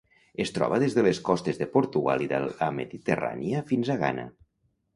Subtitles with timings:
[0.45, 4.29] Es troba des de les costes de Portugal i de la Mediterrània fins a Ghana.